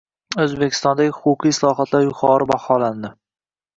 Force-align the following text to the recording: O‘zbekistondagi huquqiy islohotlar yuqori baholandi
O‘zbekistondagi 0.43 1.11
huquqiy 1.17 1.53
islohotlar 1.57 2.07
yuqori 2.07 2.49
baholandi 2.53 3.13